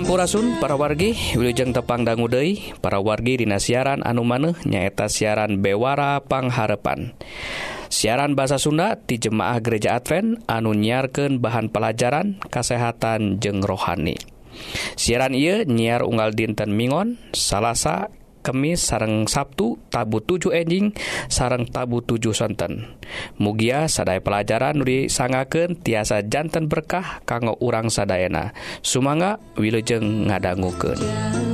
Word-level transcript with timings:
Hampurasun 0.00 0.56
para 0.64 0.80
wargi 0.80 1.12
Wilujeng 1.36 1.76
tepang 1.76 2.08
Dangguudei 2.08 2.72
para 2.80 3.04
wargi 3.04 3.44
Dina 3.44 3.60
siaran 3.60 4.00
anu 4.00 4.24
maneh 4.24 4.56
nyaeta 4.64 5.12
siaran 5.12 5.60
Bewara 5.60 6.24
Pangharepan. 6.24 7.12
Siaran 7.92 8.32
bahasa 8.32 8.56
Sunda 8.56 8.96
di 8.96 9.20
Jemaah 9.20 9.60
Gereja 9.60 10.00
Advent 10.00 10.40
anu 10.48 10.72
nyiarkan 10.72 11.44
bahan 11.44 11.68
pelajaran 11.68 12.40
kesehatan 12.48 13.44
jeng 13.44 13.60
rohani. 13.60 14.16
Siaran 14.96 15.36
ia 15.36 15.68
nyiar 15.68 16.00
unggal 16.00 16.32
dinten 16.32 16.72
Mingon 16.72 17.20
Salasa 17.36 18.08
Kemis 18.40 18.80
sareng 18.80 19.28
Sabtu 19.28 19.76
tabu 19.92 20.24
7 20.24 20.52
enjing 20.56 20.96
sareng 21.28 21.68
tabu 21.68 22.00
7 22.00 22.32
sonten 22.32 22.88
Mugia 23.36 23.84
sadai 23.90 24.24
pelajaran 24.24 24.80
Nuri 24.80 25.12
sangaken 25.12 25.76
tiasa 25.76 26.24
jantan 26.24 26.72
berkah 26.72 27.20
kanggo 27.28 27.60
urang 27.60 27.92
sadayana 27.92 28.56
Sumanga 28.80 29.36
wilujeng 29.60 30.32
ngadangguken. 30.32 31.49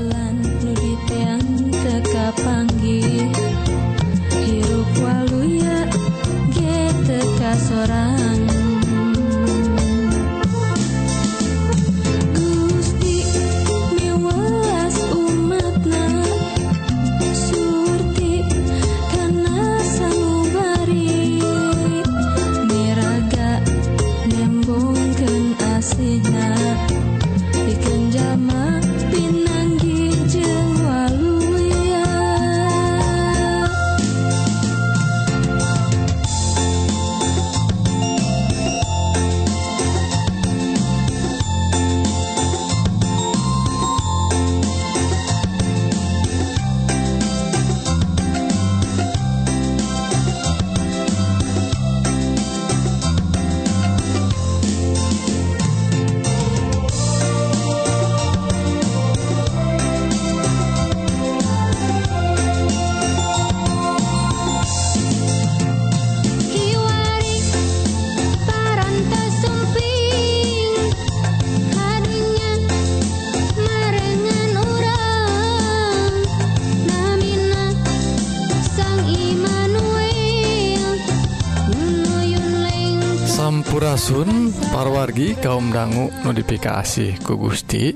Ingsun 84.07 84.55
parwargi 84.71 85.35
kaum 85.35 85.75
dangu 85.75 86.07
notifikasi 86.23 87.27
ku 87.27 87.35
Gusti. 87.35 87.91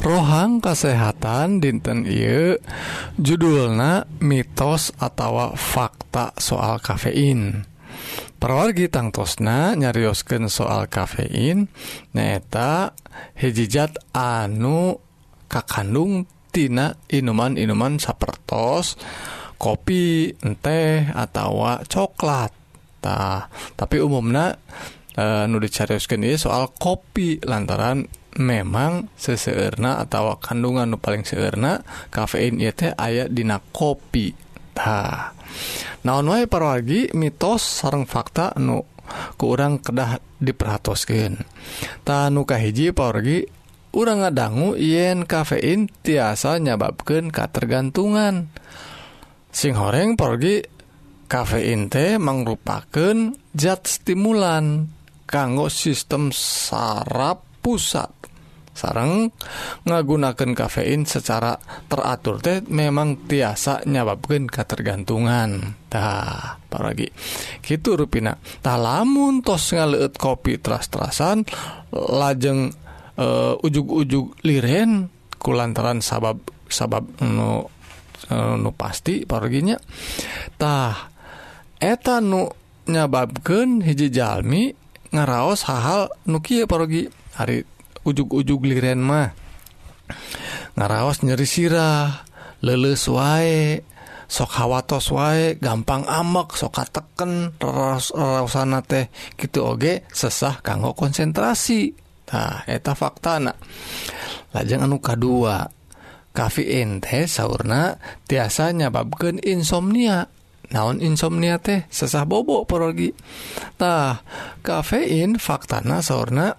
Rohang 0.00 0.56
kasehatan 0.56 1.60
dinten 1.60 2.08
I 2.08 2.56
judulna 3.20 4.08
mitos 4.24 4.96
atau 4.96 5.52
fakta 5.52 6.32
soal 6.40 6.80
kafein. 6.80 7.60
Perwargi 8.40 8.88
tangtosna 8.88 9.76
nyariosken 9.76 10.48
soal 10.48 10.88
kafein 10.88 11.68
neta 12.16 12.96
hijijat 13.36 14.00
anu 14.16 14.96
kakandungtina 15.44 16.96
inuman-inuman 17.12 18.00
sapertos 18.00 18.96
kopi 19.60 20.32
teh 20.64 21.04
atau 21.12 21.84
coklat. 21.84 22.64
Nah, 23.04 23.52
tapi 23.76 24.00
umumnya 24.00 24.56
Uh, 25.14 25.46
nu 25.46 25.62
dicariuskan 25.62 26.26
ini 26.26 26.34
soal 26.34 26.74
kopi 26.74 27.38
lantaran 27.38 28.02
memang 28.34 29.14
seseerna 29.14 30.02
atau 30.02 30.42
kandungan 30.42 30.90
nu 30.90 30.98
paling 30.98 31.22
seerna 31.22 31.86
kafein 32.10 32.58
ieu 32.58 32.74
teh 32.74 32.90
aya 32.98 33.30
dina 33.30 33.62
kopi. 33.62 34.34
Tah 34.74 35.30
naon 36.02 36.26
wae 36.34 36.50
parwargi 36.50 37.14
mitos 37.14 37.62
sareng 37.62 38.10
fakta 38.10 38.58
nu 38.58 38.82
kurang 39.38 39.78
kedah 39.78 40.18
diperhatoskeun. 40.42 41.38
Tah 42.02 42.26
nu 42.34 42.42
kahiji 42.42 42.90
parwargi 42.90 43.46
urang 43.94 44.26
ngadangu 44.26 44.74
yen 44.74 45.30
kafein 45.30 45.86
tiasa 46.02 46.58
nyababkeun 46.58 47.30
katergantungan. 47.30 48.50
Sing 49.54 49.78
horeng 49.78 50.18
porgi 50.18 50.66
kafein 51.30 51.86
teh 51.86 52.18
mangrupakeun 52.18 53.38
zat 53.54 53.86
stimulan. 53.86 54.90
kanggo 55.34 55.66
sistem 55.66 56.30
saraf 56.30 57.42
pusat. 57.58 58.30
Sarang 58.74 59.30
ngagunakan 59.86 60.50
kafein 60.54 61.06
secara 61.06 61.54
teratur 61.86 62.42
teh 62.42 62.58
memang 62.66 63.26
tiasa 63.26 63.86
nyababkan 63.86 64.50
ketergantungan 64.50 65.78
tah 65.90 66.58
paragi 66.70 67.10
gitu 67.62 67.98
rupina. 67.98 68.34
Tah 68.38 68.78
lamun 68.78 69.46
tos 69.46 69.74
ngaleut 69.74 70.18
kopi 70.18 70.58
teras-terasan 70.58 71.46
lajeng 71.94 72.74
eh, 73.14 73.22
uh, 73.22 73.54
ujug-ujug 73.62 74.42
liren 74.42 75.06
kulantaran 75.38 76.02
sabab 76.02 76.42
sabab 76.66 77.06
nu 77.22 77.62
eh, 78.26 78.54
nu 78.58 78.74
pasti 78.74 79.22
paraginya 79.22 79.78
tah 80.58 81.14
eta 81.78 82.18
nu 82.18 82.50
nyababkan 82.90 83.86
hiji 83.86 84.10
jalmi 84.10 84.83
ngaraos 85.14 85.62
hal-hal 85.70 86.10
kieu 86.42 86.66
parogi. 86.66 87.06
Hari 87.38 87.62
ug-ujug 88.02 88.66
liren 88.66 89.00
mah. 89.00 89.30
Ngaraos 90.74 91.22
nyeri 91.22 91.46
sirah 91.46 92.26
leles 92.60 93.06
wae 93.06 93.80
sok 94.26 94.50
khawatos 94.56 95.12
wae 95.14 95.54
gampang 95.60 96.02
amek 96.08 96.58
soka 96.58 96.82
teken 96.88 97.54
rasana 97.62 98.82
teh 98.82 99.12
gitu 99.38 99.62
oge 99.62 100.02
sesah 100.10 100.58
kanggo 100.60 100.92
konsentrasi. 100.98 101.94
Nah 102.34 102.66
eta 102.66 102.98
fakta 102.98 103.38
anak 103.38 103.56
lajeng 104.50 104.82
anu 104.82 104.98
kadua 104.98 105.70
kafein 106.34 106.98
teh 106.98 107.30
sauna 107.30 108.00
tiasa 108.26 108.74
nyababkan 108.74 109.38
insomnia. 109.38 110.26
naon 110.72 111.02
insomnia 111.04 111.60
teh? 111.60 111.84
Sesah 111.90 112.24
bobok 112.24 112.64
porogitah 112.64 114.24
kafein 114.64 115.36
faktana 115.36 116.00
sauna 116.00 116.56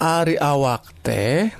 Ari 0.00 0.40
awak 0.40 1.04
teh 1.04 1.52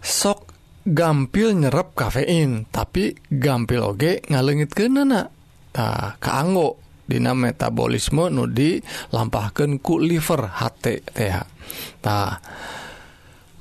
sok 0.00 0.52
gampil 0.82 1.54
nyerap 1.54 1.94
kafein 1.94 2.66
tapi 2.70 3.14
gampil 3.30 3.94
oge 3.94 4.24
ngalengit 4.26 4.74
ke 4.74 4.90
nanatah 4.90 6.18
keanggo 6.18 6.82
Dina 7.02 7.34
metabolisme 7.36 8.30
nudi 8.30 8.80
lampahkan 9.12 9.82
ku 9.84 9.98
liver 10.00 10.48
HTThtah 10.48 12.30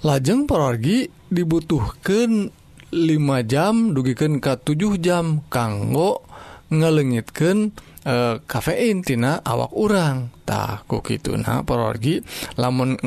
lajeng 0.08 0.48
perorgi 0.48 1.10
dibutuhkan 1.28 2.48
5 2.96 3.52
jam 3.52 3.92
dugikan 3.92 4.40
ke 4.40 4.56
7 4.56 5.04
jam 5.04 5.44
kanggo 5.52 6.24
ngelengitkan 6.72 7.76
e, 8.08 8.40
kafein 8.48 9.04
tina 9.04 9.44
awak 9.44 9.76
urang. 9.76 10.32
Orangtahku 10.52 11.00
gitu 11.08 11.40
nah 11.40 11.64
perorgi 11.64 12.20
lamun 12.60 13.00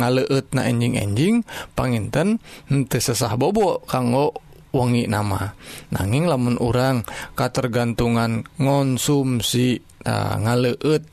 ngaleut 0.00 0.56
na 0.56 0.64
enjing-enjing 0.66 1.44
panginten 1.76 2.40
hmm, 2.40 2.88
henteu 2.88 2.98
sesah 2.98 3.36
bobo 3.36 3.84
kanggo 3.84 4.32
wengi 4.72 5.04
nama. 5.04 5.52
Nanging 5.92 6.24
lamun 6.26 6.56
urang 6.56 7.04
katergantungan 7.36 8.48
ngonsumsi 8.56 9.84
uh, 10.08 10.34
ngaleut 10.40 11.04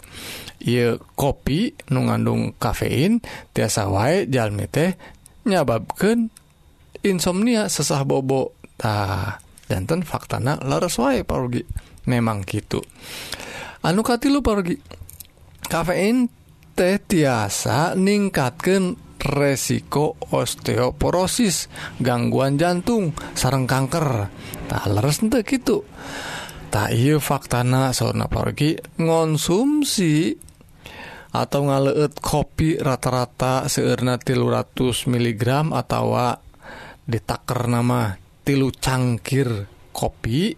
ye 0.63 0.95
kopi 1.19 1.75
nu 1.92 2.07
ngandung 2.07 2.56
kafein 2.56 3.19
tiasa 3.51 3.92
wae 3.92 4.25
jalmi 4.31 4.71
teh 4.71 4.95
nyababkeun 5.44 6.31
insomnia 7.04 7.68
sesah 7.68 8.07
bobo. 8.07 8.56
Tah. 8.80 9.44
jantan 9.68 10.04
faktana 10.04 10.60
leres 10.63 11.00
wae 11.00 11.24
parugi 11.27 11.63
memang 12.10 12.44
gitu. 12.44 12.83
Anu 13.83 14.04
katilu 14.04 14.39
parugi 14.39 14.80
kafein 15.68 16.27
teh 16.74 17.00
tiasa 17.00 17.94
ningkatkan 17.95 18.95
resiko 19.24 20.19
osteoporosis 20.36 21.71
gangguan 22.04 22.60
jantung 22.60 23.15
sarang 23.36 23.68
kanker. 23.68 24.27
Tak 24.68 24.83
leres 24.92 25.24
ente 25.24 25.44
gitu 25.48 25.88
tak 26.74 26.89
iya 26.89 27.21
faktana 27.21 27.94
sauna 27.94 28.25
pergi 28.25 28.74
ngonsumsi 28.98 30.33
atau 31.38 31.69
ngaleut 31.69 32.18
kopi 32.18 32.81
rata-rata 32.81 33.69
seerna 33.69 34.18
tilu 34.18 34.50
ratus 34.50 35.06
miligram 35.06 35.69
atau 35.69 36.18
ditaker 37.06 37.69
nama 37.69 38.18
tilu 38.44 38.69
cangkir 38.75 39.68
kopi 39.95 40.56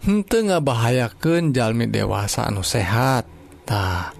hente 0.00 0.38
ngabahayaken 0.40 1.52
jalmi 1.52 1.86
dewasa 1.92 2.48
anu 2.48 2.64
sehat 2.64 3.28
tah 3.68 4.16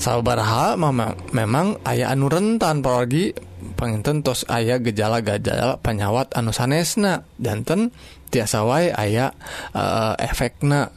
sabarha 0.00 0.78
Mama 0.80 1.12
memang 1.34 1.76
ayah 1.84 2.14
anu 2.14 2.32
rentan 2.32 2.80
pergi 2.80 3.36
pengententos 3.76 4.48
ayah 4.48 4.80
gejala-gajala 4.80 5.76
penyawat 5.84 6.32
anu 6.32 6.54
sanesna. 6.56 7.28
Danten 7.36 7.92
tiasa 8.32 8.64
wae 8.64 8.88
aya 8.88 9.36
uh, 9.76 10.16
efekna 10.16 10.88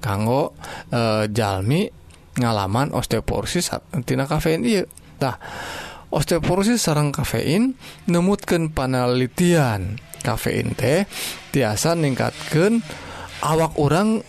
kanggo 0.00 0.56
uh, 0.94 1.28
jalmi 1.28 1.92
ngalaman 2.36 2.92
osteoporosis 2.92 3.72
tina 4.04 4.28
kafein 4.28 4.64
iya 4.64 4.84
tah 5.16 5.40
osteoporosis 6.16 6.80
sarang 6.80 7.12
kafein 7.12 7.76
nemutkan 8.08 8.72
panelitian. 8.72 10.00
Kafein 10.24 10.72
teh 10.74 11.04
tiasa 11.52 11.94
ningkatkeun 11.94 12.80
awak 13.44 13.76
orang 13.76 14.24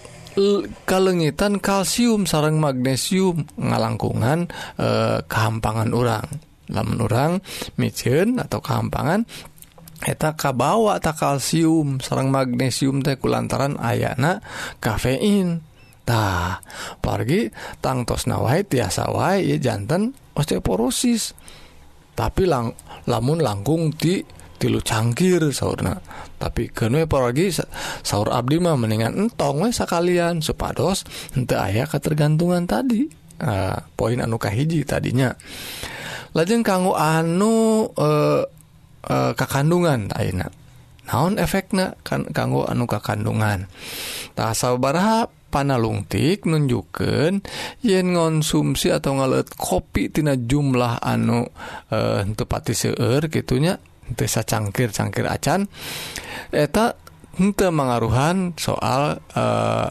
kalengitan 0.85 1.57
kalsium 1.57 2.29
sarang 2.29 2.61
magnesium 2.61 3.49
ngalangkungan 3.57 4.51
eh, 4.77 5.19
kehampangan 5.25 5.89
orang 5.97 6.27
lamun 6.69 6.99
orang 7.01 7.31
micin 7.79 8.37
atau 8.37 8.59
kehampangan 8.59 9.23
eta 10.05 10.37
kabawa 10.37 11.01
tak 11.01 11.17
kalsium 11.17 11.97
sarang 12.03 12.29
magnesium 12.29 13.01
teh 13.01 13.17
kulantaran 13.17 13.79
ayana 13.81 14.43
kafein. 14.77 15.65
Tah 16.07 16.63
pergi 17.03 17.51
tangtos 17.83 18.31
nawai 18.31 18.63
tiasa 18.63 19.11
wae 19.11 19.59
jantan 19.59 20.15
osteoporosis. 20.39 21.35
tapi 22.17 22.49
lang 22.49 22.73
lamun 23.05 23.45
langkung 23.45 23.93
ti 23.93 24.25
tilu 24.57 24.81
cangkir 24.81 25.53
sauna 25.53 25.93
tapi 26.37 26.69
kenwe 26.69 27.09
paragi 27.09 27.49
sahur 28.05 28.29
Abdi 28.29 28.61
mah 28.61 28.77
mendingan 28.77 29.17
entong 29.17 29.65
we 29.65 29.73
sekalian 29.73 30.45
supados 30.45 31.01
ente 31.33 31.57
ayah 31.57 31.89
ketergantungan 31.89 32.69
tadi. 32.69 33.09
Uh, 33.37 33.77
poin 33.93 34.17
anu 34.17 34.41
kahiji 34.41 34.81
tadinya. 34.81 35.33
Lajeng 36.33 36.61
kanggo 36.61 36.93
anu 36.93 37.85
uh, 37.97 38.41
uh, 39.05 39.31
kakandungan 39.33 40.13
ayeuna. 40.13 40.49
Naon 41.09 41.41
efekna 41.41 41.97
kan 42.05 42.25
kanggo 42.29 42.69
anu 42.69 42.85
kakandungan? 42.85 43.65
Tak 44.37 44.53
sabaraha 44.53 45.29
panalungtik 45.57 46.45
nunjukkan 46.45 47.41
yen 47.81 48.13
ngonsumsi 48.13 48.93
atau 48.93 49.17
ngalet 49.17 49.49
kopitina 49.57 50.37
jumlah 50.37 51.01
anu 51.01 51.49
eh, 51.89 52.21
pati 52.45 52.77
seueur 52.77 53.25
gitunya 53.25 53.81
desa 54.13 54.45
cangkir 54.45 54.93
cangkir 54.93 55.25
acan 55.25 55.65
eta 56.53 56.93
henteu 57.41 57.73
mengaruhan 57.73 58.53
soal 58.53 59.17
eh, 59.33 59.89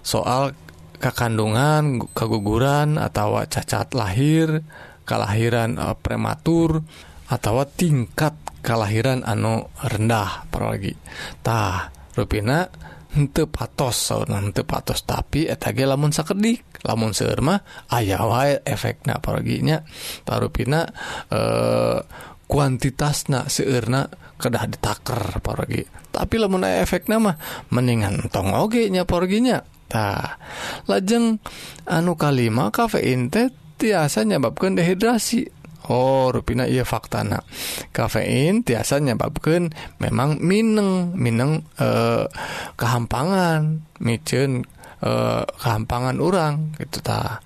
soal 0.00 0.56
kekandungan 0.96 2.08
keguguran 2.16 2.96
atau 2.96 3.44
cacat 3.44 3.92
lahir 3.92 4.64
kelahiran 5.04 5.76
eh, 5.76 5.96
prematur 6.00 6.80
atau 7.28 7.60
tingkat 7.68 8.32
kelahiran 8.64 9.20
anu 9.28 9.68
rendah 9.84 10.48
apalagi 10.48 10.96
tah 11.44 11.92
rupina 12.16 12.72
patos 13.48 14.12
patos 14.64 15.04
tapi 15.04 15.44
eta 15.48 15.72
ge 15.76 15.84
lamun 15.84 16.12
sakedik. 16.12 16.82
Lamun 16.82 17.14
seueur 17.14 17.44
mah 17.44 17.60
aya 17.92 18.18
wae 18.26 18.58
efekna 18.66 19.22
apologinya 19.22 19.84
taruh 20.26 20.50
pina 20.50 20.82
eh, 21.30 21.98
kuantitas 22.48 23.30
kedah 24.36 24.66
ditaker 24.66 25.38
porgi 25.38 25.86
tapi 26.12 26.36
lamun 26.36 26.66
efekna 26.66 27.16
mah 27.22 27.36
mendingan 27.72 28.28
tong 28.28 28.52
oge 28.52 28.90
nya 28.90 29.06
porginya 29.08 29.64
tah 29.86 30.36
lajeng 30.90 31.38
anu 31.88 32.18
kalima 32.18 32.68
kafein 32.74 33.32
teh 33.32 33.48
tiasa 33.82 34.22
nyebabkan 34.22 34.78
dehidrasi. 34.78 35.61
Oh 35.90 36.30
ruina 36.30 36.68
ia 36.70 36.86
faktana. 36.86 37.42
Kafein 37.90 38.62
tiasa 38.62 39.02
nyebabkan 39.02 39.74
memang 39.98 40.38
Mineng 40.38 41.16
Mineng 41.18 41.66
eh, 41.80 42.26
kehampangan 42.78 43.82
micin 43.98 44.62
eh, 45.02 45.44
kehampangan 45.46 46.22
orang 46.22 46.78
gitu 46.78 47.02
ta. 47.02 47.42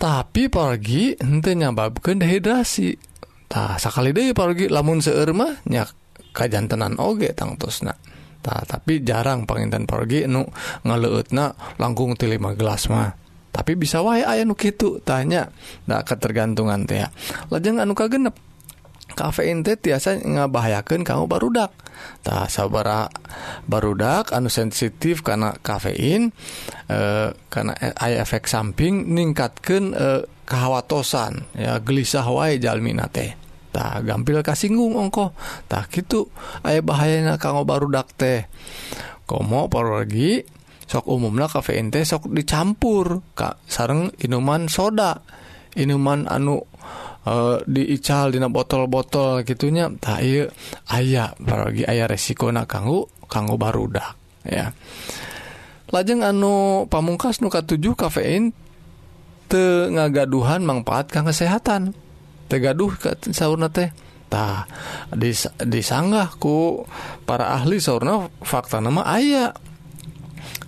Tapi 0.00 0.48
pergi 0.48 1.14
ente 1.20 1.52
nyebabkan 1.52 2.18
dehidratitah 2.18 3.76
sekali 3.76 4.16
deh 4.16 4.32
pergi 4.32 4.72
lamun 4.72 5.04
seermahnya 5.04 5.84
kajjantenan 6.32 6.96
oge 6.96 7.34
tangtosna 7.36 7.92
Ta, 8.40 8.64
tapi 8.64 9.04
jarang 9.04 9.44
panginten 9.44 9.84
pergi 9.84 10.24
nu 10.24 10.48
ngeleutna 10.88 11.76
langkung 11.76 12.16
ti 12.16 12.24
5 12.24 12.56
gelas 12.56 12.88
mah. 12.88 13.12
tapi 13.50 13.74
bisa 13.74 14.00
wae 14.00 14.22
aya 14.22 14.46
nu 14.46 14.54
kitu 14.54 15.02
tanya. 15.02 15.50
Nah 15.90 16.06
ketergantungan 16.06 16.86
teh 16.86 17.02
lajeng 17.50 17.82
anu 17.82 17.98
kagenep 17.98 18.34
kafein 19.18 19.66
teh 19.66 19.74
tiasa 19.74 20.22
ngabahayakeun 20.22 21.02
kamu 21.02 21.26
barudak 21.26 21.74
tah 22.22 22.46
sabara 22.46 23.10
barudak 23.66 24.30
anu 24.32 24.48
sensitif 24.48 25.20
karena 25.26 25.52
kafein 25.60 26.30
eh, 26.88 26.94
e, 26.94 26.98
karena 27.50 27.76
aya 27.98 28.22
efek 28.22 28.46
samping 28.46 29.10
ningkatkeun 29.12 29.84
eh, 29.92 30.22
e, 30.24 30.28
kehawatosan 30.46 31.54
ya 31.58 31.78
gelisah 31.82 32.26
wae 32.26 32.58
jalmina 32.58 33.06
teh. 33.10 33.38
Tak 33.70 34.02
gampil 34.02 34.42
kasinggung 34.42 34.98
ongko 34.98 35.30
tak 35.70 35.94
gitu 35.94 36.26
aya 36.66 36.82
bahayanya 36.82 37.38
kanggo 37.38 37.62
barudak 37.62 38.10
teh. 38.18 38.50
Komo 39.30 39.70
lagi 39.70 40.42
sok 40.90 41.06
umumnya 41.06 41.46
kafein 41.46 41.94
teh 41.94 42.02
sok 42.02 42.34
dicampur 42.34 43.22
kak. 43.38 43.62
Sareng 43.70 44.10
inuman 44.18 44.66
soda. 44.66 45.22
Inuman 45.78 46.26
anu 46.26 46.58
eh, 47.30 47.62
diical 47.62 48.34
dina 48.34 48.50
botol-botol 48.50 49.46
gitunya. 49.46 49.86
Tak 49.86 50.18
iya 50.18 50.50
aya. 50.90 51.30
Lagi 51.38 51.86
aya 51.86 52.10
resiko 52.10 52.50
nak 52.50 52.66
kanggo 52.66 53.06
kanggo 53.30 53.54
barudak 53.54 54.18
ya. 54.42 54.74
Lajeng 55.94 56.26
anu 56.26 56.86
pamungkas 56.90 57.38
nu 57.38 57.46
katujuh 57.54 57.94
kafein 57.94 58.50
te 59.46 59.86
ngagaduhan 59.94 60.66
manfaat 60.66 61.06
kang 61.14 61.30
kesehatan. 61.30 61.94
Tegaduh 62.50 62.90
ka 62.98 63.14
saurna 63.30 63.70
teh. 63.70 63.94
Tah 64.30 64.62
dis, 65.10 65.50
disanggah 65.58 66.38
ku 66.38 66.86
para 67.26 67.50
ahli 67.50 67.82
saurna 67.82 68.30
fakta 68.46 68.78
nama 68.78 69.02
aya 69.02 69.50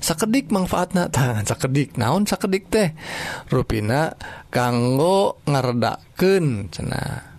sakedik 0.02 0.50
manfaatna 0.50 1.08
tangan 1.08 1.46
sakedik. 1.50 1.94
Naon 1.96 2.26
sakedik 2.26 2.68
teh? 2.68 2.90
Ruina 3.48 4.12
kanggo 4.50 5.40
ngaredaken 5.46 6.68
cena 6.74 7.32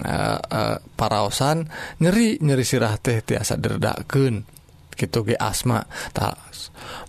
Uh, 0.00 0.08
uh, 0.08 0.16
eh, 0.16 0.40
eh, 0.48 0.76
paraosan 0.96 1.68
nyeri 2.00 2.40
nyeri 2.40 2.64
sirah 2.64 2.96
teh 2.96 3.20
tiasa 3.20 3.60
derdakken 3.60 4.48
gitu 4.96 5.28
ge 5.28 5.36
asma. 5.36 5.84
Tak 6.16 6.40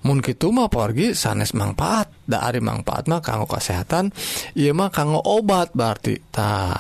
mungkin 0.04 0.36
gitu 0.36 0.52
mah 0.52 0.68
pergi 0.68 1.16
sanes 1.16 1.56
manfaat. 1.56 2.12
Da 2.28 2.44
ari 2.44 2.60
manfaat 2.60 3.08
mah 3.08 3.24
kanggo 3.24 3.48
kesehatan 3.48 4.12
ieu 4.60 4.76
mah 4.76 4.92
kanggo 4.92 5.24
obat 5.24 5.72
berarti. 5.72 6.20
Ta 6.36 6.76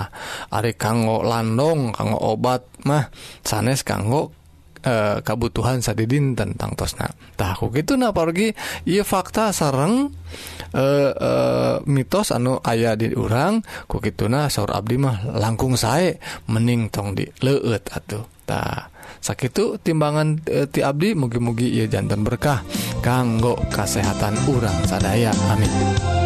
ari 0.51 0.75
kanggo 0.75 1.23
landong 1.23 1.95
kanggo 1.95 2.19
obat 2.19 2.67
mah 2.83 3.07
sanes 3.43 3.87
kanggo 3.87 4.35
Eh, 4.81 4.89
e, 4.89 5.21
kabutuhan 5.21 5.79
sadidin 5.81 6.33
tentang 6.33 6.73
tosna. 6.73 7.09
Tahu 7.37 7.69
gitu 7.77 7.97
nah 7.97 8.09
pergi 8.09 8.53
ia 8.89 9.05
fakta 9.05 9.53
sareng 9.53 10.09
e, 10.73 10.85
e, 11.13 11.31
mitos 11.85 12.33
anu 12.33 12.57
ayah 12.65 12.97
di 12.97 13.13
urang. 13.13 13.61
Ku 13.85 14.01
gitu 14.01 14.25
nah 14.25 14.49
saur 14.49 14.73
abdi 14.73 14.97
mah 14.97 15.37
langkung 15.37 15.77
saya 15.77 16.17
mening 16.49 16.89
tong 16.89 17.13
di 17.13 17.29
leueut 17.45 17.85
atuh. 17.93 18.25
Tah 18.49 18.89
sakitu 19.21 19.77
timbangan 19.77 20.41
e, 20.49 20.65
ti 20.65 20.81
abdi 20.81 21.13
mugi-mugi 21.13 21.77
ia 21.77 21.85
jantan 21.85 22.25
berkah 22.25 22.65
kanggo 23.05 23.57
kesehatan 23.69 24.33
urang 24.49 24.81
sadaya. 24.89 25.29
Amin. 25.53 26.20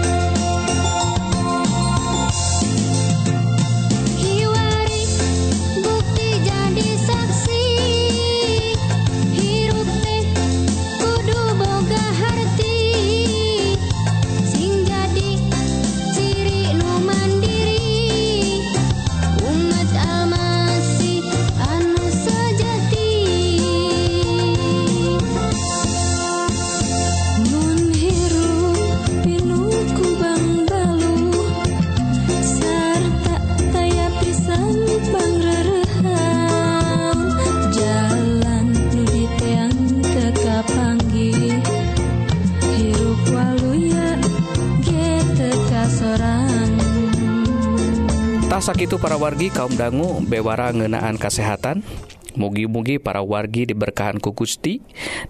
sakit 48.66 48.98
para 48.98 49.14
wargi 49.14 49.54
kaum 49.54 49.78
dangu 49.78 50.26
bewara 50.26 50.74
ngenaan 50.74 51.22
kesehatan. 51.22 51.86
Mugi-mugi 52.34 52.98
para 52.98 53.22
wargi 53.22 53.70
diberkahan 53.70 54.18
ku 54.18 54.34
Gusti 54.34 54.82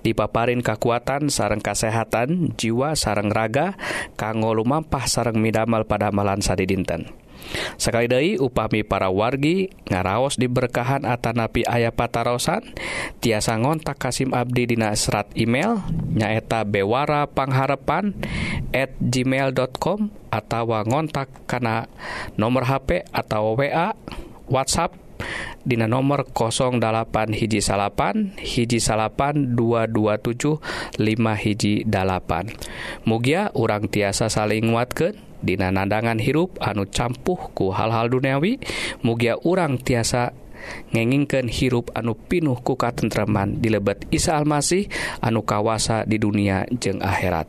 dipaparin 0.08 0.64
kekuatan 0.64 1.28
sarang 1.28 1.60
kesehatan 1.60 2.56
jiwa 2.56 2.96
sarang 2.96 3.30
raga 3.30 3.76
kanggo 4.16 4.56
lumampah 4.56 5.04
sarang 5.06 5.38
midamel 5.38 5.84
pada 5.84 6.16
malan 6.16 6.40
sadi 6.42 6.66
dinten 6.66 7.12
Sekali 7.76 8.08
Dei 8.08 8.30
upami 8.38 8.82
para 8.86 9.12
wargi 9.12 9.72
ngaraos 9.90 10.38
diberkahan 10.40 11.04
Atanapi 11.04 11.66
ayah 11.68 11.94
patarosan 11.94 12.64
tiasa 13.20 13.58
ngontak 13.60 14.00
Kasim 14.00 14.32
Abdi 14.34 14.76
dina 14.76 14.94
serat 14.94 15.30
email 15.38 15.82
nyaeta 16.14 16.64
Bewara 16.68 17.28
Pangharapan 17.30 18.16
at 18.74 18.94
gmail.com 19.00 20.12
atau 20.32 20.66
ngontak 20.86 21.30
karena 21.48 21.88
nomor 22.36 22.68
HP 22.68 23.08
atau 23.14 23.56
WA 23.56 23.96
WhatsApp 24.52 25.06
Dina 25.66 25.90
nomor 25.90 26.30
08 26.30 27.34
hiji 27.34 27.58
salapan 27.58 28.38
hiji 28.38 28.78
salapan 28.78 29.58
227 29.58 30.62
5 31.02 31.42
hiji 31.42 31.82
dalapan. 31.88 32.54
Mugia 33.08 33.50
urang 33.58 33.90
tiasa 33.90 34.30
saling 34.30 34.70
nguatkan 34.70 35.18
Dina 35.46 35.70
nadangan 35.70 36.18
hirup 36.18 36.58
anu 36.58 36.90
campuhku 36.90 37.70
hal-hal 37.70 38.10
duniawi 38.10 38.58
mugia 39.06 39.38
urang 39.46 39.78
tiasa 39.78 40.34
ngengingken 40.90 41.46
hirup 41.46 41.94
anu 41.94 42.18
pinuh 42.18 42.58
kuka 42.58 42.90
tentreman 42.98 43.62
di 43.62 43.70
lebet 43.70 44.10
Isa 44.10 44.34
Almasih 44.42 44.90
anu 45.22 45.46
kawasa 45.46 46.02
di 46.10 46.18
dunia 46.18 46.66
jeung 46.82 47.06
akhirat. 47.06 47.46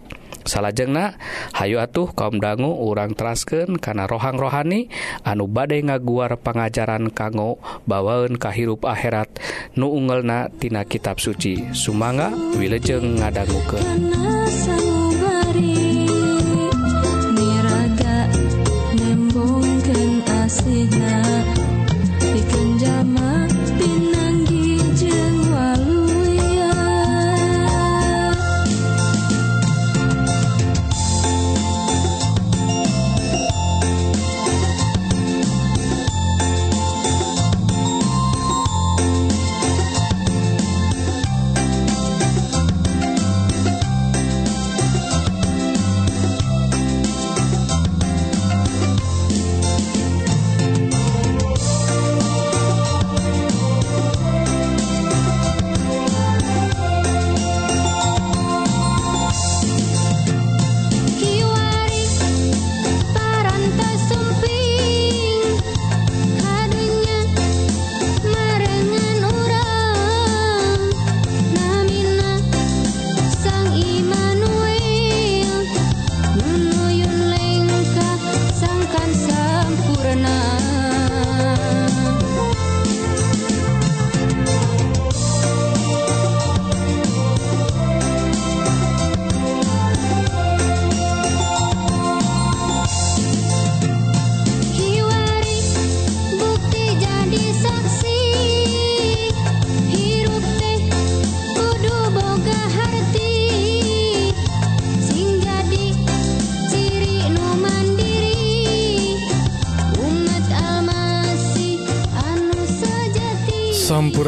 Salajengna 0.47 1.19
Hayu 1.59 1.83
atuh 1.83 2.15
kaum 2.15 2.39
dangu 2.39 2.71
urang 2.71 3.19
terasken 3.19 3.83
karena 3.83 4.07
rohang 4.07 4.39
rohani 4.39 4.87
anu 5.27 5.51
badai 5.51 5.83
ngaguar 5.83 6.39
pengajaran 6.39 7.11
kanggo 7.11 7.59
bawaun 7.83 8.39
kahirup 8.39 8.87
akhirat. 8.87 9.27
Nu 9.75 9.91
ungelna 9.91 10.47
tina 10.63 10.87
kitab 10.87 11.19
suci. 11.19 11.75
Sumanga 11.75 12.31
wilejeng 12.55 13.19
ngadangguken 13.19 14.96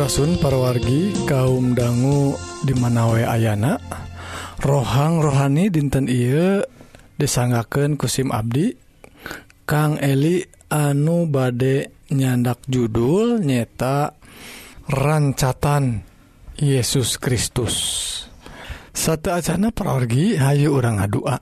Surasun 0.09 0.41
parwargi 0.41 1.29
kaum 1.29 1.77
dangu 1.77 2.33
di 2.65 2.73
Manawe 2.73 3.29
Ayana. 3.29 3.77
Rohang 4.65 5.21
rohani 5.21 5.69
dinten 5.69 6.09
Iye 6.09 6.65
disanggaken 7.21 8.01
kusim 8.01 8.33
Abdi. 8.33 8.73
Kang 9.69 10.01
Eli 10.01 10.41
anu 10.73 11.29
bade 11.29 11.93
nyandak 12.09 12.65
judul 12.65 13.45
nyeta 13.45 14.17
rancatan 14.89 16.01
Yesus 16.57 17.21
Kristus. 17.21 17.77
Satu 18.97 19.29
Acana 19.37 19.77
parwargi 19.77 20.41
Hayu 20.41 20.73
orang 20.73 21.05
ngadua. 21.05 21.37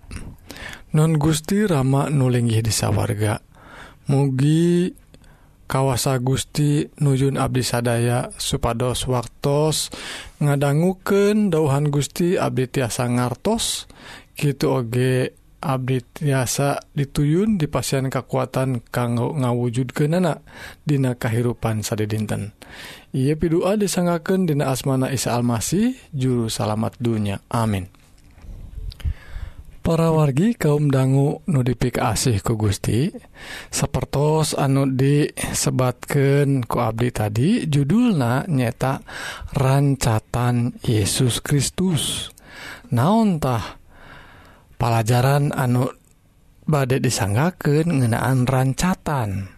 Non 0.91 1.15
Gusti 1.15 1.63
Rama 1.71 2.11
nulinggih 2.11 2.67
disawarga 2.67 3.39
mugi 4.11 4.91
kawasa 5.67 6.19
Gusti 6.23 6.87
nujun 7.03 7.37
Abdi 7.37 7.63
sadaya 7.67 8.31
supados 8.39 9.05
waktos 9.11 9.91
ngadangguken 10.39 11.51
dauhan 11.51 11.91
Gusti 11.91 12.39
Abdi 12.39 12.71
tiasa 12.71 13.11
ngartos. 13.11 13.91
Gitu 14.37 14.69
oge 14.69 15.33
Abdi 15.67 15.99
tiasa 16.05 16.79
dituyun 16.93 17.57
di 17.59 17.67
pasien 17.67 18.07
kekuatan 18.07 18.85
kanggo 18.93 19.33
ngawujud 19.35 19.91
ke 19.91 20.05
nana 20.07 20.45
Dina 20.85 21.17
kahirupan 21.17 21.81
sade 21.81 22.05
dinten 22.05 22.53
Iye 23.17 23.35
pidua 23.41 23.81
disangaken 23.81 24.45
Dina 24.45 24.69
asmana 24.69 25.09
Isa 25.09 25.33
Almasih 25.33 25.97
juru 26.13 26.53
salamat 26.53 27.01
dunya. 27.01 27.41
Amin. 27.49 27.89
para 29.87 30.11
wargi 30.11 30.59
kaum 30.59 30.91
dangu 30.91 31.47
nudipik 31.47 32.03
asih 32.03 32.43
ku 32.43 32.59
Gusti 32.59 33.07
sepertos 33.71 34.59
anu 34.59 34.91
disebatkan 34.91 36.67
ku 36.67 36.83
Abdi 36.83 37.15
tadi 37.15 37.71
judulna 37.71 38.51
nyeta 38.51 38.99
rancatan 39.55 40.83
Yesus 40.83 41.39
Kristus. 41.39 42.35
Naontah 42.91 43.79
pelajaran 44.75 45.55
anu 45.55 45.87
badai 46.67 46.99
disanggaken 46.99 48.03
ngenaan 48.03 48.43
rancatan? 48.43 49.55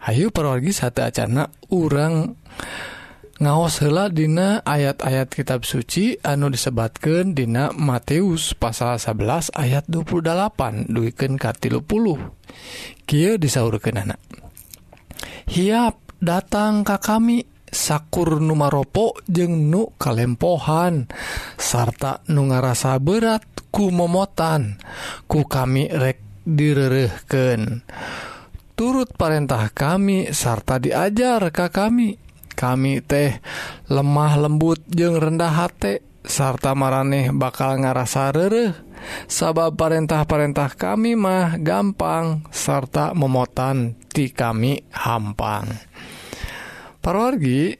Hayu 0.00 0.32
perwargi 0.32 0.72
satu 0.72 1.04
acana 1.04 1.44
urang 1.68 2.24
yang 2.24 2.97
ngaos 3.38 3.80
hela 3.82 4.10
dina 4.10 4.62
ayat-ayat 4.66 5.30
kitab 5.30 5.62
suci 5.62 6.18
anu 6.26 6.50
disebatkan 6.50 7.38
dina 7.38 7.70
Matius 7.74 8.54
pasal 8.58 8.98
11 8.98 9.54
ayat 9.54 9.86
28 9.86 10.90
duiken 10.90 11.38
katilu 11.38 11.80
puluh. 11.82 12.18
Kia 13.06 13.38
disaurkan 13.38 14.02
anak 14.02 14.20
hiap 15.48 15.96
datang 16.20 16.84
ka 16.84 17.00
kami 17.00 17.40
sakur 17.68 18.36
numaropo 18.36 19.16
jeng 19.24 19.72
nu 19.72 19.96
kalempohan 19.96 21.08
sarta 21.56 22.20
nu 22.28 22.52
ngarasa 22.52 23.00
berat 23.00 23.44
ku 23.72 23.88
momotan 23.88 24.76
ku 25.24 25.48
kami 25.48 25.88
rek 25.88 26.44
direrehken 26.44 27.84
turut 28.76 29.08
perintah 29.16 29.72
kami 29.72 30.32
sarta 30.36 30.76
diajar 30.76 31.48
ka 31.48 31.72
kami 31.72 32.27
kami 32.58 32.98
teh 33.06 33.38
lemah 33.86 34.34
lembut 34.34 34.82
jeung 34.90 35.14
rendah 35.14 35.54
hati 35.54 36.02
sarta 36.26 36.74
mareh 36.74 37.30
bakal 37.30 37.78
ngarasa 37.78 38.34
rereh. 38.34 38.74
Sabab 39.30 39.78
parentah-parentah 39.78 40.74
kami 40.74 41.14
mah 41.14 41.54
gampang 41.62 42.42
sarta 42.50 43.14
memotan 43.14 43.94
ti 44.10 44.34
kami 44.34 44.82
hampang. 44.90 45.70
Parwargi 46.98 47.78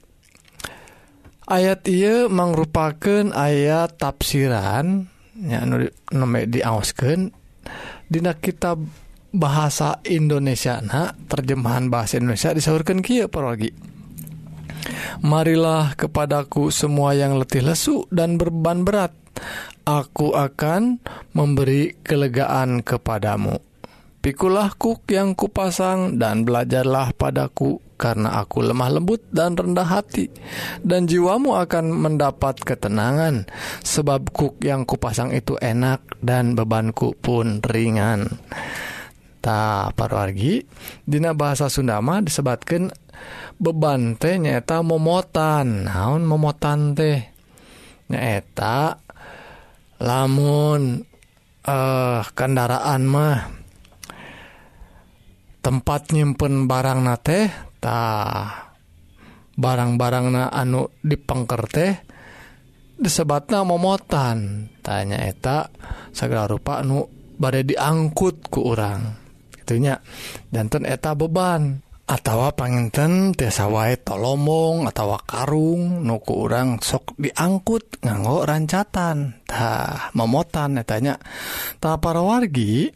ayat 1.49 1.83
ia 1.91 2.31
mangrupakeun 2.31 3.35
ayat 3.35 3.99
tafsiran 3.99 5.09
ya 5.43 5.65
di- 5.65 5.95
nu 6.15 6.27
diaoskeun 6.29 7.33
dina 8.07 8.37
kitab 8.37 8.79
bahasa 9.33 10.01
Indonesia 10.05 10.81
nah 10.81 11.13
terjemahan 11.29 11.89
bahasa 11.93 12.21
Indonesia 12.21 12.53
disaurkan 12.53 13.05
Ki 13.05 13.25
lagi 13.25 13.71
Marilah 15.25 15.99
kepadaku 15.99 16.71
semua 16.75 17.15
yang 17.15 17.39
letih 17.39 17.65
lesu 17.65 18.07
dan 18.11 18.37
berban 18.37 18.83
berat 18.83 19.15
aku 19.87 20.35
akan 20.35 20.99
memberi 21.33 21.95
kelegaan 22.03 22.83
kepadamu 22.83 23.69
Pikulah 24.19 24.75
kuk 24.75 25.07
yang 25.15 25.39
kupasang 25.39 26.19
dan 26.19 26.43
belajarlah 26.43 27.15
padaku 27.15 27.79
karena 27.95 28.43
aku 28.43 28.67
lemah 28.67 28.91
lembut 28.99 29.23
dan 29.31 29.55
rendah 29.55 29.87
hati 29.87 30.27
dan 30.83 31.07
jiwamu 31.07 31.55
akan 31.55 31.95
mendapat 31.95 32.59
ketenangan 32.59 33.47
sebab 33.87 34.27
kuk 34.35 34.59
yang 34.59 34.83
kupasang 34.83 35.31
itu 35.31 35.55
enak 35.63 36.03
dan 36.19 36.59
bebanku 36.59 37.15
pun 37.15 37.63
ringan. 37.63 38.27
taparwargi 39.41 40.63
Dina 41.07 41.33
bahasa 41.33 41.71
Sundama 41.71 42.21
disebatkan 42.21 42.91
beban 43.59 44.15
teh 44.17 44.39
nyaeta 44.39 44.81
momotan. 44.81 45.87
Naon 45.87 46.23
momotan 46.25 46.95
teh? 46.95 47.19
Nyaeta 48.09 48.97
lamun 49.99 51.03
eh 51.69 52.23
kendaraan 52.33 53.03
mah 53.05 53.39
tempat 55.61 56.15
nyimpen 56.15 56.71
barang 56.71 57.01
na 57.05 57.19
teh 57.21 57.51
ta 57.83 58.01
barang-barang 59.59 60.27
na 60.31 60.43
anu 60.49 60.89
dipengker 61.03 61.63
teh 61.69 61.93
disebatnya 62.97 63.67
momotan. 63.67 64.71
Tanya 64.81 65.21
eta 65.27 65.69
segala 66.15 66.49
rupa 66.49 66.81
anu 66.81 67.05
badai 67.37 67.67
diangkut 67.67 68.49
ke 68.49 68.59
orang 68.63 69.28
satunya 69.69 70.01
jantan 70.49 70.89
eta 70.89 71.13
beban. 71.13 71.85
Atau 72.09 72.41
panginten 72.57 73.37
tiasa 73.37 73.69
wae 73.69 74.01
tolomong 74.01 74.89
atau 74.89 75.13
karung 75.29 76.09
nuku 76.09 76.49
orang 76.49 76.81
sok 76.81 77.13
diangkut 77.21 78.01
nganggo 78.01 78.49
rancatan. 78.49 79.45
Tah 79.45 80.09
memotan 80.17 80.81
etanya. 80.81 81.21
Ta 81.77 82.01
para 82.01 82.25
wargi 82.25 82.89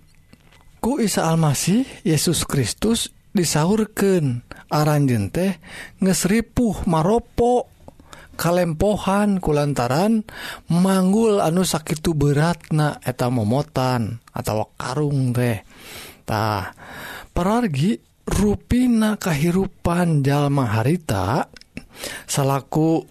ku 0.81 0.97
Isa 0.97 1.29
Almasih 1.29 1.85
Yesus 2.09 2.49
Kristus 2.49 3.13
disaurken 3.37 4.49
aranjen 4.73 5.29
teh 5.29 5.61
ngesripuh 6.01 6.89
maropo 6.89 7.69
kalempohan 8.41 9.45
kulantaran 9.45 10.25
manggul 10.73 11.45
anu 11.45 11.69
sakit 11.69 12.01
beratna 12.17 12.97
eta 13.05 13.29
memotan 13.29 14.25
atau 14.33 14.73
karung 14.81 15.37
teh. 15.37 15.61
tah 16.23 16.73
perargi 17.35 17.99
ruina 18.27 19.19
kahirupan 19.19 20.23
jalma 20.23 20.71
harita 20.71 21.51
salahku 22.27 23.05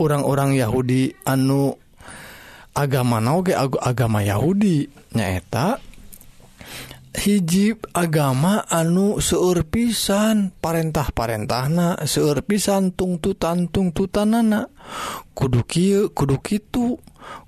orang-orang 0.00 0.58
Yahudi 0.58 1.14
anu 1.28 1.76
agama 2.74 3.22
nauge 3.22 3.54
agama 3.54 4.20
Yahudi 4.26 4.90
nyaeta. 5.14 5.78
Hijib 7.14 7.86
agama 7.94 8.66
anu 8.66 9.22
seueur 9.22 9.62
pisan 9.62 10.50
parentah-parentahna 10.58 12.02
seueur 12.10 12.42
pisan 12.42 12.90
tungtutan 12.90 13.70
tungtutanana 13.70 14.66
kudu 15.30 15.62
kieu 15.62 16.10
kudu 16.10 16.42
kitu. 16.42 16.98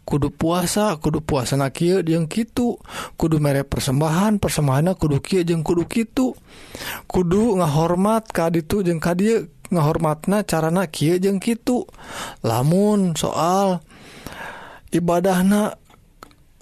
kudu 0.06 0.30
puasa 0.30 0.94
kudu 1.02 1.20
puasa 1.22 1.58
na 1.58 1.72
yang 1.74 2.30
gitu 2.30 2.78
kudu 3.18 3.42
merek 3.42 3.66
persembahan 3.72 4.38
persembahan 4.38 4.94
kudu 4.94 5.18
Ky 5.18 5.42
jeung 5.42 5.66
kudu 5.66 5.84
gitu 5.90 6.38
kudu 7.10 7.58
ngahormat 7.58 8.30
ka 8.30 8.52
itu 8.54 8.86
jeung 8.86 9.02
ka 9.02 9.18
dia 9.18 9.42
ngahormatna 9.72 10.46
carana 10.46 10.86
Ky 10.86 11.18
jeung 11.18 11.42
gitu 11.42 11.90
lamun 12.46 13.18
soal 13.18 13.82
ibadahna 14.94 15.74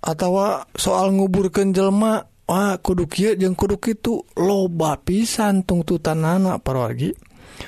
atau 0.00 0.64
soal 0.76 1.12
nguburkan 1.12 1.76
jelma 1.76 2.28
Wah 2.44 2.76
kudu 2.76 3.08
Ky 3.08 3.40
jeung 3.40 3.56
kudu 3.56 3.80
gitu 3.80 4.28
loba 4.36 5.00
pisan 5.00 5.64
tungtutan 5.64 6.20
anak 6.28 6.60
parwargi. 6.60 7.16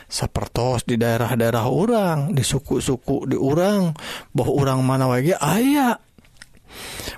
sapertos 0.06 0.84
di 0.84 0.98
daerah-daerah 0.98 1.66
orang 1.66 2.34
di 2.34 2.42
suku-suku 2.42 3.30
di 3.30 3.36
urang 3.38 3.94
bahwa 4.34 4.52
orang 4.52 4.80
mana 4.82 5.04
wagi 5.10 5.34
ayaah 5.34 5.98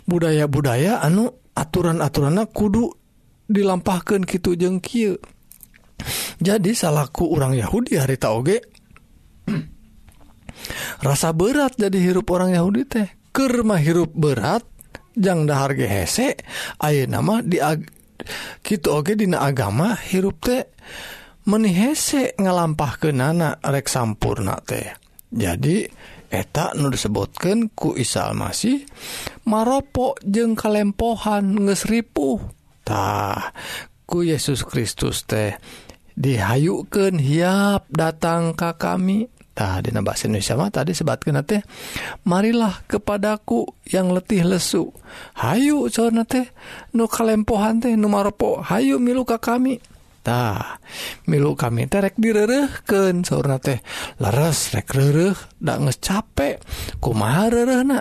budaya-budaya 0.04 1.00
anu 1.02 1.32
aturan-aturan 1.56 2.38
kudu 2.52 2.92
dilampahkan 3.48 4.28
gitu 4.28 4.54
jengkil 4.54 5.18
jadi 6.38 6.70
salahku 6.70 7.26
orang 7.34 7.58
Yahudi 7.58 7.98
hari 7.98 8.14
tauge 8.14 8.62
rasa 11.06 11.34
berat 11.34 11.74
jadi 11.74 11.98
hirup 11.98 12.30
orang 12.30 12.54
Yahudi 12.54 12.82
teh. 12.86 13.08
Kerma 13.34 13.78
hirup 13.78 14.14
berat 14.14 14.66
jangan 15.18 15.46
dahar 15.46 15.70
ge 15.74 15.86
hese 15.86 16.38
nama 17.06 17.42
di 17.42 17.58
gitu 18.62 18.88
oke 18.94 19.14
dina 19.18 19.42
agama 19.42 19.98
hirup 19.98 20.38
teh. 20.42 20.66
menihese 21.48 22.36
ngalampah 22.36 23.00
ke 23.00 23.08
nana 23.08 23.56
rek 23.64 23.88
sampurna 23.88 24.60
teh. 24.60 24.92
Jadi 25.32 25.88
etak 26.28 26.76
nu 26.76 26.92
disebutkan 26.92 27.72
ku 27.72 27.96
Isal 27.96 28.36
masih 28.36 28.84
maropok 29.48 30.20
jeng 30.20 30.52
kalempohan 30.52 31.56
ngesripuhtah 31.64 33.56
ku 34.04 34.20
Yesus 34.20 34.60
Kristus 34.60 35.24
teh 35.24 35.56
dihayukan 36.12 37.16
hiap 37.16 37.88
datang 37.88 38.52
ka 38.52 38.76
kami. 38.76 39.32
Tah 39.58 39.82
dina 39.82 40.06
bahasa 40.06 40.30
Indonesia 40.30 40.54
mah 40.54 40.70
tadi 40.70 40.94
sebatkeun 40.94 41.42
teh 41.42 41.64
marilah 42.28 42.84
kepadaku 42.86 43.66
yang 43.88 44.12
letih 44.12 44.44
lesu. 44.44 44.92
Hayu 45.40 45.88
sauna 45.88 46.22
teh 46.28 46.44
nu 46.92 47.08
kalempohan 47.08 47.80
teh 47.82 47.96
nu 47.96 48.06
maropo 48.06 48.60
hayu 48.60 49.00
milu 49.00 49.24
ka 49.24 49.40
kami. 49.40 49.97
tah 50.22 50.82
milu 51.30 51.54
kami 51.54 51.86
terek 51.88 52.18
direrehken 52.18 53.24
sauna 53.24 53.56
teh 53.62 53.80
leres 54.20 54.74
rek 54.74 54.88
rereh 54.92 55.36
ndak 55.62 55.78
ngecapek 55.88 56.56
kumaha 57.00 57.52
rerehna? 57.52 58.00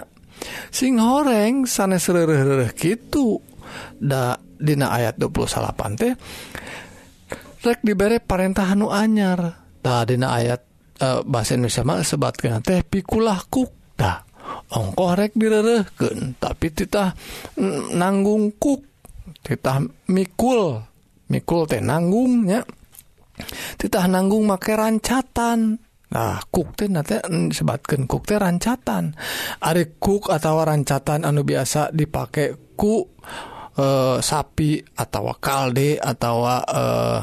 Sing 0.69 1.01
horeng 1.01 1.65
sanes 1.65 2.05
rereh 2.09 2.41
rereh 2.45 2.71
gitu 2.77 3.41
da 3.97 4.37
dina 4.37 4.93
ayat 4.93 5.17
28 5.21 6.01
teh 6.01 6.13
rek 7.65 7.79
dibere 7.83 8.21
parentah 8.21 8.73
anu 8.73 8.89
anyar. 8.93 9.65
Tah 9.81 10.03
dina 10.07 10.33
ayat 10.33 10.61
uh, 11.01 11.21
bahasa 11.25 11.57
Indonesia 11.57 11.83
mah 11.85 12.01
sebatkan 12.01 12.63
teh 12.63 12.81
pikulah 12.85 13.43
kukta. 13.49 14.25
Ongkoh 14.67 15.11
rek 15.15 15.35
direrehkeun 15.35 16.39
tapi 16.39 16.71
titah 16.71 17.11
nanggung 17.95 18.55
kuk. 18.55 18.83
Titah 19.43 19.83
mikul. 20.11 20.86
mikul 21.31 21.67
teh 21.67 21.83
nanggungnya 21.83 22.63
titah 23.77 24.05
nanggung 24.09 24.49
make 24.49 24.73
rancatan. 24.73 25.77
Nah 26.07 26.39
kuk 26.47 26.79
teh 26.79 26.87
nate 26.87 27.21
mm, 27.21 27.53
sebatkan 27.53 28.07
kuk 28.09 28.25
teh 28.25 28.39
rancatan. 28.39 29.13
Ari 29.61 29.99
kuk 29.99 30.31
atau 30.31 30.63
rancatan 30.63 31.27
anu 31.27 31.43
biasa 31.43 31.93
dipakai 31.93 32.75
ku 32.77 33.05
uh, 33.77 34.17
sapi 34.17 34.81
atau 34.97 35.35
kalde 35.37 36.01
atau 36.01 36.35
uh, 36.47 36.61
eh, 36.63 37.19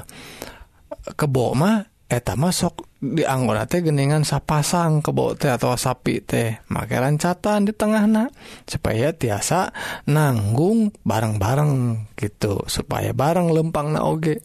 kebo 1.17 1.57
mah 1.57 1.83
eta 2.07 2.39
masuk 2.39 2.94
dianggora 3.13 3.69
teh 3.69 3.85
geningan 3.85 4.25
sapasang 4.25 5.05
kebo 5.05 5.37
teh 5.37 5.53
atau 5.53 5.77
sapi 5.77 6.25
teh. 6.25 6.65
Make 6.73 6.97
rancatan 6.97 7.69
di 7.69 7.73
tengah 7.77 8.05
na 8.09 8.25
supaya 8.65 9.13
tiasa 9.13 9.77
nanggung 10.09 10.97
bareng-bareng 11.05 11.73
gitu 12.17 12.65
supaya 12.65 13.13
bareng 13.13 13.53
lempang 13.53 13.93
na 13.93 14.09
oge. 14.09 14.41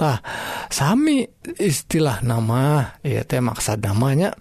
Tah 0.00 0.24
sami 0.72 1.28
istilah 1.60 2.24
nama 2.24 2.96
ya 3.04 3.28
teh 3.28 3.44
maksud 3.44 3.84
namanya 3.84 4.32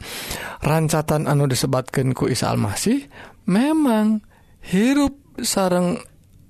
rancatan 0.63 1.27
anu 1.27 1.51
disebatkan 1.51 2.15
ku 2.15 2.31
Isa 2.31 2.47
Almasih 2.53 3.11
memang 3.49 4.23
hirup 4.63 5.17
sarang 5.41 5.99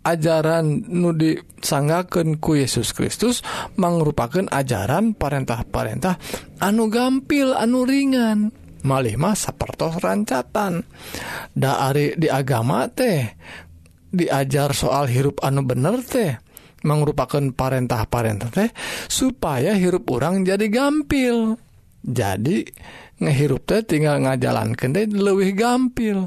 ajaran 0.02 0.90
nudi 0.90 1.38
sanggaken 1.62 2.42
ku 2.42 2.58
Yesus 2.58 2.94
Kristus 2.94 3.46
merupakan 3.78 4.50
ajaran 4.50 5.14
perintah-parentah 5.14 6.18
anu 6.62 6.90
gampil 6.90 7.54
anu 7.54 7.86
ringan 7.86 8.50
malih 8.82 9.18
masa 9.18 9.54
pertos 9.54 10.02
rancatan. 10.02 10.82
Dari 11.54 12.18
di 12.18 12.28
agama 12.28 12.90
teh 12.90 13.30
diajar 14.12 14.74
soal 14.74 15.08
hirup 15.08 15.40
anu 15.46 15.64
bener 15.64 16.02
teh 16.02 16.34
merupakan 16.82 17.46
perintah-parentah 17.54 18.50
teh 18.50 18.70
supaya 19.06 19.78
hirup 19.78 20.10
orang 20.10 20.42
jadi 20.42 20.66
gampil 20.68 21.62
jadi 22.02 22.66
ngehirup 23.22 23.70
teh 23.70 23.86
tinggal 23.86 24.18
ngajalan 24.26 24.74
kede 24.74 25.06
lebih 25.14 25.54
gampil. 25.54 26.26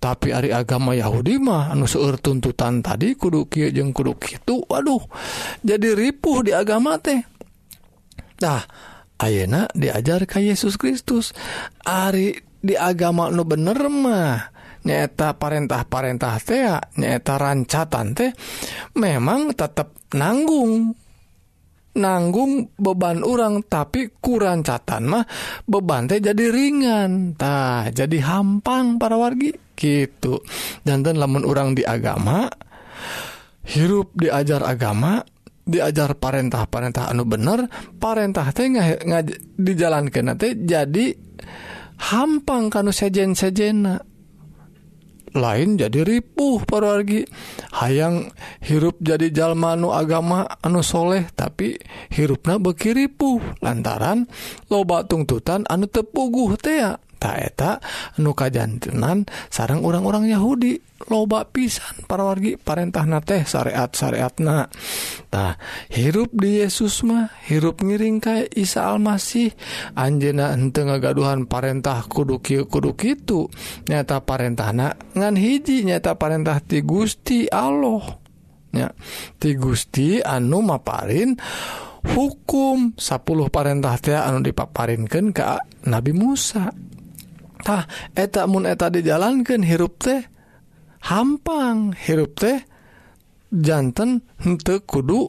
Tapi 0.00 0.32
Ari 0.32 0.50
agama 0.50 0.96
Yahudi 0.96 1.36
mah 1.36 1.68
anu 1.68 1.84
seueur 1.84 2.16
tuntutan 2.16 2.80
tadi 2.80 3.12
kudu 3.12 3.46
kieu 3.52 3.68
jeung 3.68 3.92
kudu 3.92 4.16
kitu 4.16 4.64
waduh 4.64 5.04
jadi 5.60 5.92
ripuh 5.92 6.40
di 6.40 6.56
agama 6.56 6.96
teh. 6.96 7.20
Nah 8.40 8.64
ayeuna 9.20 9.68
diajar 9.76 10.24
ka 10.24 10.40
Yesus 10.40 10.80
Kristus. 10.80 11.36
Ari 11.84 12.40
di 12.60 12.72
agama 12.72 13.28
nu 13.28 13.44
bener 13.44 13.76
mah 13.92 14.56
nyata 14.80 15.36
parentah-parentah 15.36 16.36
teh 16.40 16.64
nyata 16.96 17.34
rancatan 17.36 18.16
teh 18.16 18.32
memang 18.96 19.52
tetap 19.52 19.92
nanggung. 20.16 20.96
nanggung 22.00 22.72
beban 22.80 23.20
orang 23.20 23.60
tapi 23.68 24.16
kurang 24.18 24.64
catatan 24.64 25.12
mah 25.12 25.24
beban 25.68 26.08
teh 26.08 26.18
jadi 26.18 26.48
ringan. 26.48 27.36
Tah 27.36 27.92
jadi 27.92 28.18
hampang 28.24 28.96
para 28.96 29.20
wargi. 29.20 29.52
Gitu. 29.76 30.40
Jantan 30.84 31.16
lamun 31.16 31.44
orang 31.44 31.72
di 31.76 31.84
agama 31.84 32.48
hirup 33.64 34.12
diajar 34.16 34.64
agama 34.64 35.22
diajar 35.64 36.18
parentah-parentah 36.18 37.12
anu 37.12 37.22
bener 37.28 37.70
parentah 38.00 38.50
teh 38.50 38.66
di 39.54 39.72
jalan 39.76 40.10
ke 40.10 40.20
teh 40.34 40.52
jadi 40.56 41.06
hampang 42.00 42.72
kanu 42.72 42.90
sejen-sejena. 42.90 44.09
lain 45.34 45.78
jadi 45.78 46.02
ripuh 46.06 46.62
parargi 46.64 47.26
hayang 47.76 48.30
hirup 48.64 48.98
jadi 48.98 49.30
jalmanu 49.30 49.94
agama 49.94 50.46
anusholeh 50.60 51.28
tapi 51.34 51.78
hirupna 52.10 52.58
bekiripuh 52.58 53.40
lantaran 53.62 54.26
loba 54.70 55.06
tungtutan 55.06 55.66
anu 55.66 55.86
tepuguh 55.86 56.56
tea. 56.58 57.09
taeta 57.20 57.76
nuka 58.16 58.48
jantenan 58.48 59.28
sarang 59.52 59.84
orang-orang 59.84 60.32
Yahudi. 60.32 60.88
Loba 61.08 61.48
pisan 61.48 62.04
para 62.04 62.28
wargi 62.28 62.60
parentah 62.60 63.08
parentahna 63.08 63.24
teh 63.24 63.48
syariat-syariatnatah 63.48 65.56
hirup 65.96 66.28
di 66.36 66.60
Yesus 66.60 67.00
mah 67.08 67.32
hirup 67.48 67.80
ngiring 67.80 68.20
kayak 68.20 68.52
Isa 68.52 68.84
Almasih. 68.84 69.48
Anjena 69.96 70.52
ente 70.52 70.84
ngagaduhan 70.84 71.48
parentah 71.48 72.04
kudu 72.04 72.44
kiu 72.44 72.68
kudu 72.68 72.92
kitu. 73.00 73.48
Nyata 73.88 74.20
parentahna 74.20 74.92
ngan 75.16 75.40
hiji 75.40 75.88
nyata 75.88 76.20
parentah 76.20 76.60
ti 76.60 76.84
Gusti 76.84 77.48
Allah. 77.48 78.20
Nya 78.76 78.92
ti 79.40 79.56
Gusti 79.56 80.20
anu 80.20 80.60
maparin 80.60 81.32
hukum. 82.12 82.92
10 83.00 83.24
parentah 83.48 83.96
teh 83.96 84.16
anu 84.16 84.44
dipaparinkan 84.44 85.32
ke 85.32 85.44
Nabi 85.88 86.12
Musa. 86.12 86.68
Tah 87.60 87.84
eta 88.16 88.48
mun 88.48 88.64
eta 88.66 88.88
dijalankan 88.88 89.62
hirup 89.62 90.00
teh 90.00 90.24
hampang 91.06 91.96
hirup 91.96 92.36
teh 92.36 92.64
jantan 93.52 94.24
henteu 94.40 94.80
kudu 94.84 95.28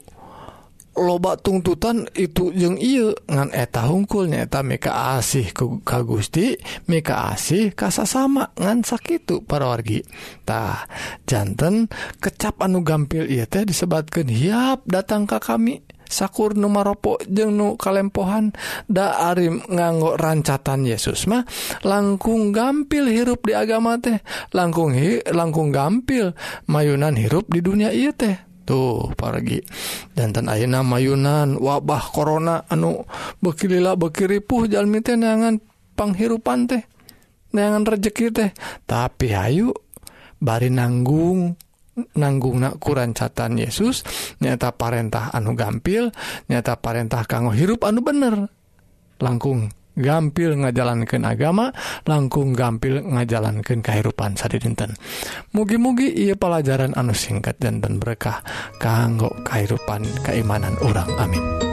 loba 0.92 1.40
tuntutan 1.40 2.04
itu 2.20 2.52
jeung 2.52 2.76
ieu 2.76 3.16
ngan 3.32 3.56
eta 3.56 3.88
hungkulnya. 3.88 4.44
Eta 4.46 4.60
meka 4.60 5.16
asih 5.16 5.56
ka 5.56 6.04
Gusti 6.04 6.60
meka 6.92 7.32
asih 7.32 7.72
kasa 7.72 8.04
sama 8.04 8.52
ngan 8.60 8.84
sakitu 8.84 9.40
parorgitah 9.48 10.86
jantan 11.24 11.88
kecap 12.20 12.60
anu 12.60 12.84
gampil 12.84 13.24
ieu 13.24 13.48
teh 13.48 13.64
disebatkan 13.64 14.28
hiap 14.28 14.84
datang 14.84 15.24
ka 15.24 15.40
kami. 15.40 15.80
sakur 16.12 16.60
numaropo 16.60 17.16
jeung 17.24 17.56
nu 17.56 17.80
kalempohan 17.80 18.52
da 18.92 19.32
Arim 19.32 19.64
nganggo 19.72 20.20
rancatan 20.20 20.84
Yesus 20.84 21.26
mah. 21.32 21.48
Langkung 21.88 22.52
gampil 22.52 23.08
hirup 23.08 23.48
di 23.48 23.56
agama 23.56 23.96
teh. 23.98 24.20
Langkung 24.52 24.92
hi 24.92 25.24
langkung 25.32 25.72
gampil 25.72 26.36
mayunan 26.68 27.16
hirup 27.16 27.48
di 27.48 27.64
dunia 27.64 27.96
iya 27.96 28.12
teh. 28.12 28.36
Tuh 28.68 29.16
paragi. 29.16 29.64
Dantan 30.12 30.52
Ayeuna 30.52 30.84
mayunan 30.84 31.56
wabah 31.58 32.04
corona 32.12 32.68
anu 32.68 33.08
bekilila 33.40 33.96
bekiripuh 33.96 34.68
jalmi 34.68 35.00
teh 35.00 35.16
neangan 35.16 35.58
panghirupan 35.96 36.68
teh 36.68 36.84
neangan 37.56 37.88
rejeki 37.88 38.28
teh. 38.36 38.50
Tapi 38.84 39.32
hayu 39.32 39.72
bari 40.44 40.68
nanggung. 40.68 41.56
nanggungna 41.96 42.80
kurancatan 42.80 43.60
Yesus 43.60 44.04
nyata 44.40 44.72
Parentah 44.76 45.32
anu 45.36 45.54
gampil 45.54 46.12
nyata 46.48 46.80
Parentah 46.80 47.28
kanggo 47.28 47.52
hirup 47.52 47.84
anu 47.84 48.00
bener. 48.04 48.48
Langkung 49.22 49.70
gampil 49.92 50.56
ngajalankan 50.56 51.24
agama 51.28 51.76
langkung 52.08 52.56
gampil 52.56 53.04
ngajalankan 53.04 53.84
kehidupan 53.84 54.40
sadi 54.40 54.56
dinten 54.56 54.96
mugi-mugi 55.52 56.08
ia 56.16 56.40
pelajaran 56.40 56.96
anu 56.96 57.12
singkat 57.12 57.60
dan 57.60 57.84
dan 57.84 58.00
berkah 58.00 58.40
kanggo 58.80 59.30
kehidupan 59.44 60.08
keimanan 60.24 60.80
orang 60.80 61.12
amin. 61.20 61.71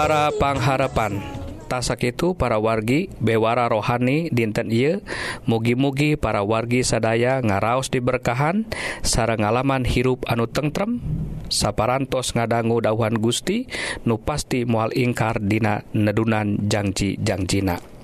Bewara 0.00 0.32
Pangharapan. 0.32 1.20
Tasak 1.68 2.08
itu 2.08 2.32
para 2.32 2.56
wargi 2.56 3.12
bewara 3.20 3.68
rohani 3.68 4.32
dinten 4.32 4.72
I 4.72 5.04
mugi-mugi 5.44 6.16
para 6.16 6.40
wargi 6.40 6.80
sadaya 6.80 7.44
ngaraos 7.44 7.92
diberkahan 7.92 8.64
sareng 9.04 9.44
ngalaman 9.44 9.84
hirup 9.84 10.24
anu 10.24 10.48
tentrem 10.48 11.04
saparantos 11.52 12.32
ngadanggu 12.32 12.80
dauhan 12.80 13.20
Gusti 13.20 13.68
nu 14.08 14.16
pasti 14.16 14.64
mual 14.64 14.96
ingkar 14.96 15.36
dina 15.36 15.84
nedunan 15.92 16.56
Jangcijangcina. 16.64 17.99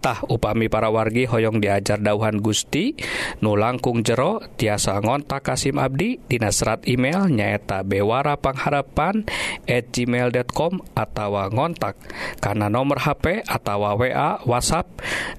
Tah 0.00 0.24
upami 0.26 0.72
para 0.72 0.88
wargi 0.88 1.28
hoyong 1.28 1.60
diajar 1.60 2.00
dauhan 2.00 2.40
Gusti 2.40 2.96
nu 3.44 3.54
langkung 3.54 4.00
jero 4.00 4.40
tiasa 4.56 4.98
ngontak 5.04 5.44
Kasim 5.44 5.76
Abdi 5.76 6.16
dina 6.24 6.48
serat 6.48 6.88
email 6.88 7.28
nyaeta 7.28 7.84
bewara 7.84 8.40
pangharapan 8.40 9.28
at 9.68 9.92
gmail.com 9.92 10.80
atau 10.96 11.30
ngontak. 11.52 12.00
Karena 12.40 12.72
nomor 12.72 13.04
HP 13.04 13.44
atau 13.44 13.84
WA 14.00 14.40
WhatsApp 14.48 14.88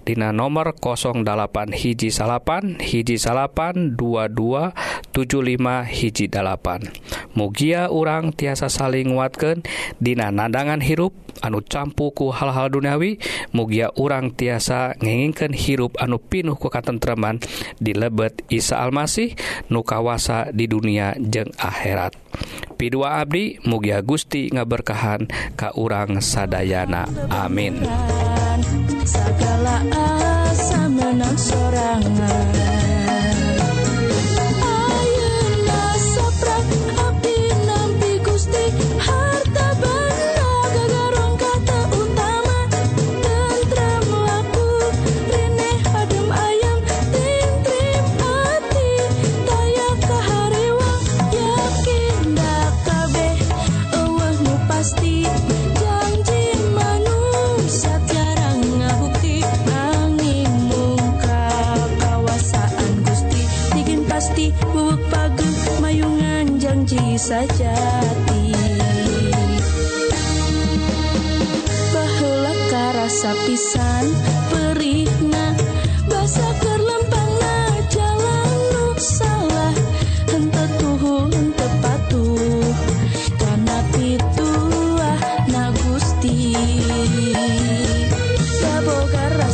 dina 0.06 0.30
nomor 0.30 0.78
08 0.78 1.74
hiji 1.74 2.13
salapan 2.13 2.78
hiji 2.78 3.17
salapan 3.17 3.97
22 3.97 5.11
75 5.12 5.86
hiji 5.91 6.26
mugia 7.36 7.91
urang 7.91 8.32
tiasa 8.32 8.71
saling 8.71 9.15
nguatkeun. 9.15 9.63
Dina 10.00 10.32
nadangan 10.32 10.80
hirup 10.80 11.13
anu 11.43 11.60
campuku 11.63 12.32
hal-hal 12.32 12.71
duniawi 12.71 13.19
mugia 13.52 13.91
urang 14.00 14.32
tiasa 14.32 14.95
ngenginkan 15.00 15.52
hirup 15.52 16.00
anu 16.00 16.19
pinuh 16.19 16.56
ku 16.56 16.71
katentreman 16.71 17.39
di 17.80 17.91
lebet 17.91 18.43
Isa 18.47 18.80
Almasih 18.80 19.36
nukawasa 19.67 20.52
di 20.56 20.67
dunia 20.67 21.15
jeng 21.19 21.52
akhirat. 21.60 22.15
Pidua 22.80 23.21
Abdi 23.21 23.62
mugia 23.67 24.02
Gusti 24.02 24.50
ngaberkahan 24.50 25.28
Ka 25.54 25.76
urang 25.78 26.24
Sadayana. 26.24 27.06
Amin. 27.30 27.84
Segala 29.06 29.84
asa 29.91 30.88
menang 30.88 31.38
sorangan. 31.38 32.31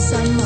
sun. 0.10 0.37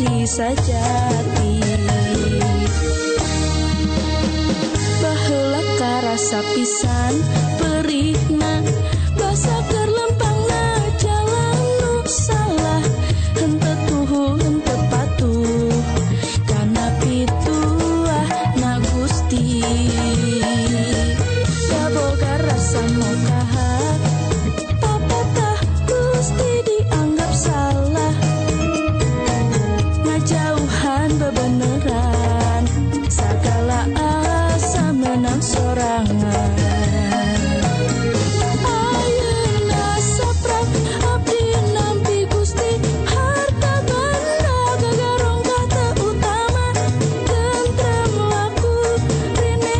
janji 0.00 0.26
sajati 0.26 1.60
Baheula 5.02 5.60
karasa 5.78 6.42
pisan 6.54 7.14